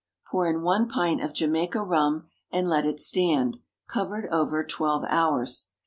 Pour 0.31 0.47
in 0.47 0.63
one 0.63 0.89
pint 0.89 1.23
of 1.23 1.31
Jamaica 1.31 1.83
rum, 1.83 2.25
and 2.51 2.67
let 2.67 2.87
it 2.87 2.99
stand, 2.99 3.59
covered 3.87 4.25
over, 4.31 4.63
twelve 4.63 5.05
hours. 5.07 5.67